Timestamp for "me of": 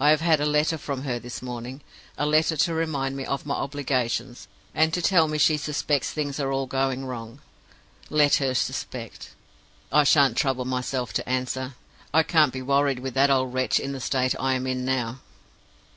3.16-3.46